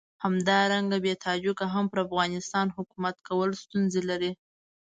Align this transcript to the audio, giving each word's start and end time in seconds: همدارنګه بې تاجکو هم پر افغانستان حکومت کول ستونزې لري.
همدارنګه 0.23 0.97
بې 1.03 1.13
تاجکو 1.25 1.65
هم 1.73 1.85
پر 1.91 1.99
افغانستان 2.05 2.67
حکومت 2.77 3.15
کول 3.27 3.49
ستونزې 3.63 4.01
لري. 4.09 4.31